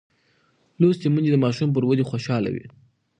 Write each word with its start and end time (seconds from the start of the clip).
لوستې 0.79 1.07
میندې 1.13 1.29
د 1.31 1.37
ماشوم 1.43 1.69
پر 1.75 1.83
ودې 1.85 2.03
خوشحاله 2.11 2.49
وي. 2.53 2.65